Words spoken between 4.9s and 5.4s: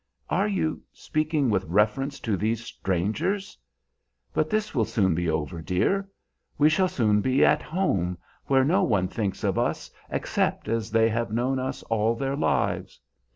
be